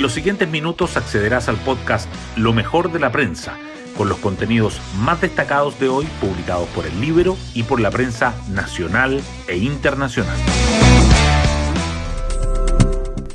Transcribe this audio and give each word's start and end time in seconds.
En 0.00 0.04
los 0.04 0.14
siguientes 0.14 0.48
minutos 0.48 0.96
accederás 0.96 1.50
al 1.50 1.58
podcast 1.58 2.08
Lo 2.34 2.54
mejor 2.54 2.90
de 2.90 2.98
la 2.98 3.12
prensa, 3.12 3.58
con 3.98 4.08
los 4.08 4.16
contenidos 4.16 4.80
más 4.96 5.20
destacados 5.20 5.78
de 5.78 5.90
hoy 5.90 6.06
publicados 6.22 6.66
por 6.70 6.86
el 6.86 6.98
libro 7.02 7.36
y 7.52 7.64
por 7.64 7.80
la 7.80 7.90
prensa 7.90 8.34
nacional 8.48 9.20
e 9.46 9.58
internacional. 9.58 10.38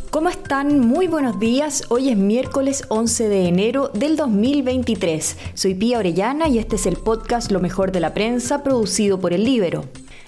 ¿Cómo 0.10 0.30
están? 0.30 0.80
Muy 0.80 1.06
buenos 1.06 1.40
días. 1.40 1.84
Hoy 1.90 2.10
es 2.10 2.18
miércoles 2.18 2.86
11 2.88 3.30
de 3.30 3.48
enero 3.48 3.92
del 3.94 4.16
2023. 4.16 5.38
Soy 5.54 5.76
Pía 5.76 6.00
Orellana 6.00 6.48
y 6.48 6.58
este 6.58 6.78
es 6.78 6.88
el 6.88 6.96
podcast 6.96 7.52
Lo 7.52 7.60
mejor 7.60 7.92
de 7.92 8.00
la 8.00 8.16
prensa 8.16 8.64
producido 8.64 9.20
por 9.20 9.34
el 9.34 9.44
Libero. 9.44 9.86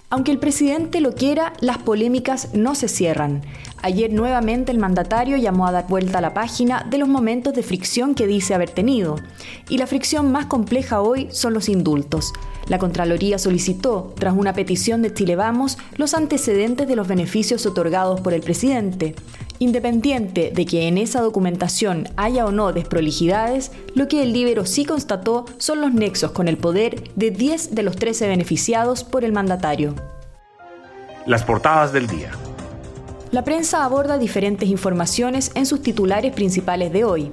Aunque 0.10 0.32
el 0.32 0.40
presidente 0.40 1.02
lo 1.02 1.12
quiera, 1.12 1.52
las 1.60 1.80
polémicas 1.80 2.54
no 2.54 2.76
se 2.76 2.88
cierran. 2.88 3.42
Ayer 3.82 4.14
nuevamente 4.14 4.72
el 4.72 4.80
mandatario 4.80 5.36
llamó 5.36 5.68
a 5.68 5.74
dar 5.74 5.88
vuelta 5.88 6.20
a 6.20 6.22
la 6.22 6.34
página 6.34 6.88
de 6.90 6.98
los 6.98 7.10
momentos 7.10 7.54
de 7.54 7.62
fricción 7.62 8.16
que 8.16 8.26
dice 8.26 8.54
haber 8.54 8.70
tenido. 8.70 9.18
Y 9.68 9.78
la 9.78 9.86
fricción 9.86 10.32
más 10.32 10.46
compleja 10.46 11.02
hoy 11.02 11.28
son 11.32 11.54
los 11.54 11.68
indultos. 11.68 12.32
La 12.68 12.80
Contraloría 12.80 13.38
solicitó, 13.38 14.14
tras 14.18 14.34
una 14.34 14.54
petición 14.54 15.02
de 15.02 15.14
Chile 15.14 15.36
Vamos, 15.36 15.78
los 15.98 16.14
antecedentes 16.14 16.88
de 16.88 16.96
los 16.96 17.10
beneficios 17.10 17.66
otorgados 17.66 18.22
por 18.22 18.34
el 18.34 18.42
presidente. 18.42 19.14
Independiente 19.60 20.52
de 20.54 20.66
que 20.66 20.88
en 20.88 20.98
esa 20.98 21.22
documentación 21.22 22.08
haya 22.16 22.46
o 22.46 22.52
no 22.52 22.74
desprolijidades, 22.74 23.72
lo 23.96 24.08
que 24.08 24.22
el 24.22 24.32
libro 24.32 24.66
sí 24.66 24.86
constató 24.86 25.46
son 25.58 25.82
los 25.82 25.94
nexos 25.94 26.32
con 26.32 26.48
el 26.48 26.58
poder 26.58 27.12
de 27.16 27.32
10 27.32 27.74
de 27.74 27.84
los 27.84 27.96
13 27.96 28.28
beneficiados 28.28 29.04
por 29.04 29.24
el 29.24 29.32
mandatario. 29.32 29.96
Las 31.26 31.44
portadas 31.44 31.92
del 31.92 32.08
día. 32.08 32.32
La 33.32 33.44
prensa 33.44 33.84
aborda 33.84 34.18
diferentes 34.18 34.70
informaciones 34.70 35.52
en 35.54 35.66
sus 35.66 35.82
titulares 35.82 36.34
principales 36.34 36.94
de 36.94 37.04
hoy. 37.04 37.30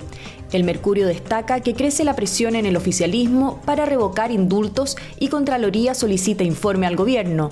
El 0.50 0.64
Mercurio 0.64 1.06
destaca 1.06 1.60
que 1.60 1.74
crece 1.74 2.04
la 2.04 2.16
presión 2.16 2.56
en 2.56 2.66
el 2.66 2.76
oficialismo 2.76 3.60
para 3.64 3.86
revocar 3.86 4.32
indultos 4.32 4.96
y 5.20 5.28
Contraloría 5.28 5.94
solicita 5.94 6.42
informe 6.42 6.88
al 6.88 6.96
gobierno. 6.96 7.50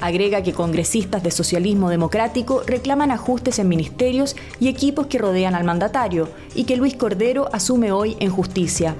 Agrega 0.00 0.42
que 0.42 0.52
congresistas 0.52 1.22
de 1.22 1.30
socialismo 1.30 1.88
democrático 1.88 2.62
reclaman 2.66 3.12
ajustes 3.12 3.60
en 3.60 3.68
ministerios 3.68 4.34
y 4.58 4.68
equipos 4.68 5.06
que 5.06 5.18
rodean 5.18 5.54
al 5.54 5.64
mandatario 5.64 6.28
y 6.54 6.64
que 6.64 6.76
Luis 6.76 6.94
Cordero 6.94 7.48
asume 7.52 7.92
hoy 7.92 8.16
en 8.18 8.30
justicia. 8.30 8.96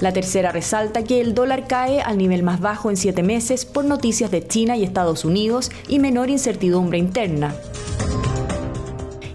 La 0.00 0.12
tercera 0.12 0.52
resalta 0.52 1.02
que 1.02 1.20
el 1.20 1.34
dólar 1.34 1.66
cae 1.66 2.00
al 2.00 2.18
nivel 2.18 2.44
más 2.44 2.60
bajo 2.60 2.88
en 2.88 2.96
siete 2.96 3.24
meses 3.24 3.64
por 3.64 3.84
noticias 3.84 4.30
de 4.30 4.46
China 4.46 4.76
y 4.76 4.84
Estados 4.84 5.24
Unidos 5.24 5.72
y 5.88 5.98
menor 5.98 6.30
incertidumbre 6.30 6.98
interna. 6.98 7.54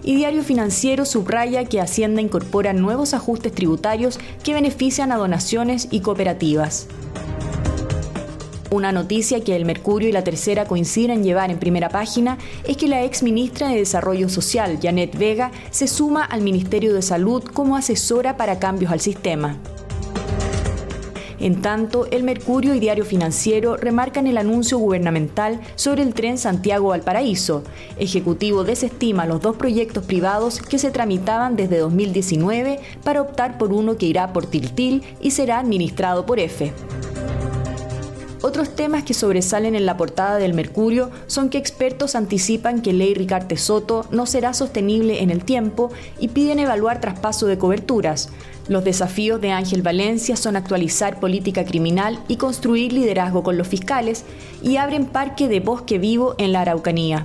Y 0.02 0.16
Diario 0.16 0.42
Financiero 0.42 1.04
subraya 1.04 1.64
que 1.66 1.80
Hacienda 1.80 2.22
incorpora 2.22 2.72
nuevos 2.72 3.12
ajustes 3.12 3.52
tributarios 3.52 4.18
que 4.42 4.54
benefician 4.54 5.12
a 5.12 5.16
donaciones 5.16 5.88
y 5.90 6.00
cooperativas. 6.00 6.86
Una 8.70 8.90
noticia 8.90 9.44
que 9.44 9.56
el 9.56 9.66
Mercurio 9.66 10.08
y 10.08 10.12
la 10.12 10.24
Tercera 10.24 10.64
coinciden 10.64 11.18
en 11.18 11.24
llevar 11.24 11.50
en 11.50 11.58
primera 11.58 11.90
página 11.90 12.38
es 12.66 12.76
que 12.76 12.88
la 12.88 13.04
ex 13.04 13.22
ministra 13.22 13.68
de 13.68 13.76
Desarrollo 13.76 14.28
Social, 14.28 14.78
Janet 14.82 15.16
Vega, 15.16 15.52
se 15.70 15.86
suma 15.86 16.24
al 16.24 16.40
Ministerio 16.40 16.92
de 16.94 17.02
Salud 17.02 17.44
como 17.44 17.76
asesora 17.76 18.36
para 18.36 18.58
cambios 18.58 18.90
al 18.90 19.00
sistema. 19.00 19.58
En 21.44 21.60
tanto, 21.60 22.06
el 22.10 22.22
Mercurio 22.22 22.74
y 22.74 22.80
Diario 22.80 23.04
Financiero 23.04 23.76
remarcan 23.76 24.26
el 24.26 24.38
anuncio 24.38 24.78
gubernamental 24.78 25.60
sobre 25.74 26.00
el 26.00 26.14
tren 26.14 26.38
Santiago-Valparaíso. 26.38 27.64
Ejecutivo 27.98 28.64
desestima 28.64 29.26
los 29.26 29.42
dos 29.42 29.54
proyectos 29.54 30.06
privados 30.06 30.62
que 30.62 30.78
se 30.78 30.90
tramitaban 30.90 31.54
desde 31.54 31.76
2019 31.76 32.80
para 33.04 33.20
optar 33.20 33.58
por 33.58 33.74
uno 33.74 33.98
que 33.98 34.06
irá 34.06 34.32
por 34.32 34.46
Tiltil 34.46 35.02
y 35.20 35.32
será 35.32 35.58
administrado 35.58 36.24
por 36.24 36.38
EFE. 36.38 36.72
Otros 38.46 38.76
temas 38.76 39.04
que 39.04 39.14
sobresalen 39.14 39.74
en 39.74 39.86
la 39.86 39.96
portada 39.96 40.36
del 40.36 40.52
Mercurio 40.52 41.10
son 41.28 41.48
que 41.48 41.56
expertos 41.56 42.14
anticipan 42.14 42.82
que 42.82 42.92
ley 42.92 43.14
Ricarte 43.14 43.56
Soto 43.56 44.04
no 44.10 44.26
será 44.26 44.52
sostenible 44.52 45.22
en 45.22 45.30
el 45.30 45.46
tiempo 45.46 45.90
y 46.18 46.28
piden 46.28 46.58
evaluar 46.58 47.00
traspaso 47.00 47.46
de 47.46 47.56
coberturas. 47.56 48.28
Los 48.68 48.84
desafíos 48.84 49.40
de 49.40 49.52
Ángel 49.52 49.80
Valencia 49.80 50.36
son 50.36 50.56
actualizar 50.56 51.20
política 51.20 51.64
criminal 51.64 52.22
y 52.28 52.36
construir 52.36 52.92
liderazgo 52.92 53.42
con 53.42 53.56
los 53.56 53.66
fiscales 53.66 54.26
y 54.62 54.76
abren 54.76 55.06
parque 55.06 55.48
de 55.48 55.60
bosque 55.60 55.96
vivo 55.96 56.34
en 56.36 56.52
la 56.52 56.60
Araucanía. 56.60 57.24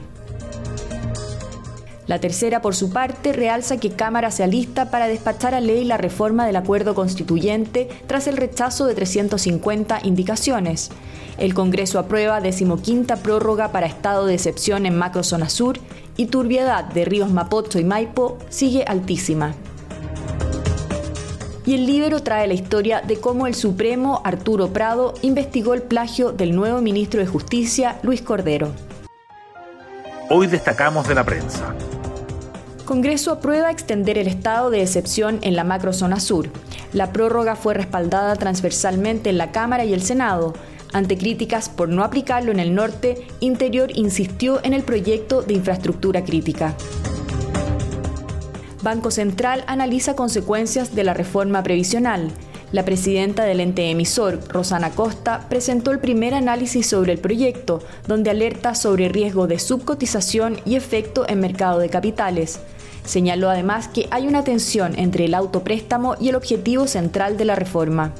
La 2.09 2.17
tercera, 2.19 2.59
por 2.63 2.73
su 2.75 2.89
parte, 2.89 3.33
realza 3.33 3.77
que 3.77 3.91
Cámara 3.91 4.31
se 4.31 4.41
alista 4.41 4.89
para 4.89 5.07
despachar 5.07 5.53
a 5.53 5.61
ley 5.61 5.85
la 5.85 5.95
reforma 5.95 6.47
del 6.47 6.55
acuerdo 6.55 6.95
constituyente 6.95 7.87
tras 8.07 8.25
el 8.25 8.35
rechazo 8.35 8.87
de 8.87 8.95
350 8.95 9.99
indicaciones. 10.01 10.89
El 11.37 11.53
Congreso 11.53 11.99
aprueba 11.99 12.41
decimoquinta 12.41 13.17
prórroga 13.17 13.71
para 13.71 13.85
estado 13.85 14.25
de 14.25 14.33
excepción 14.33 14.87
en 14.87 14.97
macrozona 14.97 15.49
sur 15.49 15.77
y 16.17 16.25
turbiedad 16.25 16.83
de 16.83 17.05
ríos 17.05 17.29
Mapocho 17.29 17.77
y 17.77 17.83
Maipo 17.83 18.39
sigue 18.49 18.85
altísima 18.85 19.53
y 21.67 21.75
el 21.75 21.85
libro 21.85 22.23
trae 22.23 22.47
la 22.47 22.55
historia 22.55 23.01
de 23.01 23.19
cómo 23.19 23.45
el 23.45 23.53
Supremo 23.53 24.23
Arturo 24.23 24.69
Prado 24.69 25.13
investigó 25.21 25.75
el 25.75 25.83
plagio 25.83 26.31
del 26.31 26.55
nuevo 26.55 26.81
ministro 26.81 27.19
de 27.19 27.27
Justicia, 27.27 27.99
Luis 28.01 28.23
Cordero. 28.23 28.71
Hoy 30.31 30.47
destacamos 30.47 31.07
de 31.07 31.13
la 31.13 31.23
prensa. 31.23 31.75
Congreso 32.89 33.33
aprueba 33.33 33.69
extender 33.69 34.17
el 34.17 34.27
estado 34.27 34.71
de 34.71 34.81
excepción 34.81 35.37
en 35.43 35.55
la 35.55 35.63
macrozona 35.63 36.19
sur. 36.19 36.49
La 36.91 37.13
prórroga 37.13 37.55
fue 37.55 37.75
respaldada 37.75 38.35
transversalmente 38.35 39.29
en 39.29 39.37
la 39.37 39.51
Cámara 39.51 39.85
y 39.85 39.93
el 39.93 40.01
Senado. 40.01 40.55
Ante 40.91 41.15
críticas 41.15 41.69
por 41.69 41.89
no 41.89 42.03
aplicarlo 42.03 42.51
en 42.51 42.59
el 42.59 42.73
norte, 42.73 43.27
Interior 43.41 43.91
insistió 43.93 44.59
en 44.63 44.73
el 44.73 44.81
proyecto 44.81 45.43
de 45.43 45.53
infraestructura 45.53 46.23
crítica. 46.23 46.73
Banco 48.81 49.11
Central 49.11 49.63
analiza 49.67 50.15
consecuencias 50.15 50.95
de 50.95 51.03
la 51.03 51.13
reforma 51.13 51.61
previsional. 51.61 52.31
La 52.71 52.85
presidenta 52.85 53.43
del 53.43 53.59
ente 53.59 53.87
emisor, 53.91 54.39
Rosana 54.47 54.89
Costa, 54.89 55.45
presentó 55.47 55.91
el 55.91 55.99
primer 55.99 56.33
análisis 56.33 56.87
sobre 56.87 57.13
el 57.13 57.19
proyecto, 57.19 57.83
donde 58.07 58.31
alerta 58.31 58.73
sobre 58.73 59.09
riesgo 59.09 59.45
de 59.45 59.59
subcotización 59.59 60.57
y 60.65 60.75
efecto 60.75 61.29
en 61.29 61.39
mercado 61.39 61.77
de 61.77 61.89
capitales. 61.89 62.59
Señaló 63.09 63.49
además 63.49 63.87
que 63.87 64.07
hay 64.11 64.27
una 64.27 64.43
tensión 64.43 64.93
entre 64.99 65.25
el 65.25 65.33
autopréstamo 65.33 66.15
y 66.19 66.29
el 66.29 66.35
objetivo 66.35 66.85
central 66.85 67.37
de 67.37 67.45
la 67.45 67.55
reforma. 67.55 68.13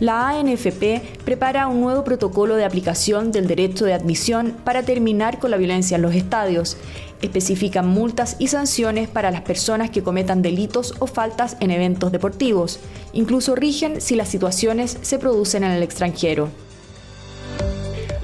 La 0.00 0.28
ANFP 0.28 1.00
prepara 1.24 1.66
un 1.66 1.80
nuevo 1.80 2.04
protocolo 2.04 2.56
de 2.56 2.66
aplicación 2.66 3.32
del 3.32 3.46
derecho 3.46 3.86
de 3.86 3.94
admisión 3.94 4.54
para 4.64 4.82
terminar 4.82 5.38
con 5.38 5.50
la 5.50 5.56
violencia 5.56 5.94
en 5.94 6.02
los 6.02 6.14
estadios 6.14 6.76
especifican 7.22 7.88
multas 7.88 8.36
y 8.38 8.48
sanciones 8.48 9.08
para 9.08 9.30
las 9.30 9.42
personas 9.42 9.88
que 9.88 10.02
cometan 10.02 10.42
delitos 10.42 10.94
o 10.98 11.06
faltas 11.06 11.56
en 11.60 11.70
eventos 11.70 12.12
deportivos. 12.12 12.80
Incluso 13.14 13.54
rigen 13.54 14.02
si 14.02 14.14
las 14.14 14.28
situaciones 14.28 14.98
se 15.00 15.18
producen 15.18 15.64
en 15.64 15.70
el 15.70 15.82
extranjero. 15.82 16.50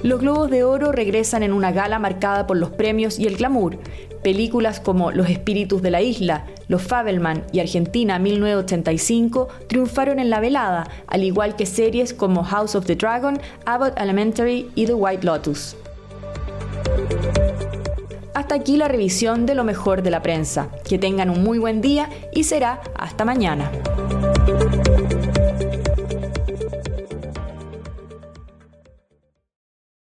Los 0.06 0.20
Globos 0.20 0.48
de 0.52 0.62
Oro 0.62 0.92
regresan 0.92 1.42
en 1.42 1.52
una 1.52 1.72
gala 1.72 1.98
marcada 1.98 2.46
por 2.46 2.56
los 2.56 2.70
premios 2.70 3.18
y 3.18 3.26
el 3.26 3.36
glamour. 3.36 3.76
Películas 4.22 4.78
como 4.78 5.10
Los 5.10 5.28
Espíritus 5.28 5.82
de 5.82 5.90
la 5.90 6.00
Isla, 6.00 6.46
Los 6.68 6.82
Fabelman 6.82 7.42
y 7.50 7.58
Argentina 7.58 8.20
1985 8.20 9.48
triunfaron 9.66 10.20
en 10.20 10.30
la 10.30 10.38
velada, 10.38 10.88
al 11.08 11.24
igual 11.24 11.56
que 11.56 11.66
series 11.66 12.14
como 12.14 12.44
House 12.44 12.76
of 12.76 12.86
the 12.86 12.94
Dragon, 12.94 13.40
Abbott 13.64 13.98
Elementary 13.98 14.70
y 14.76 14.86
The 14.86 14.94
White 14.94 15.26
Lotus. 15.26 15.74
Hasta 18.32 18.54
aquí 18.54 18.76
la 18.76 18.86
revisión 18.86 19.44
de 19.44 19.56
lo 19.56 19.64
mejor 19.64 20.02
de 20.02 20.12
la 20.12 20.22
prensa. 20.22 20.68
Que 20.88 20.98
tengan 20.98 21.30
un 21.30 21.42
muy 21.42 21.58
buen 21.58 21.80
día 21.80 22.10
y 22.32 22.44
será 22.44 22.80
hasta 22.94 23.24
mañana. 23.24 23.72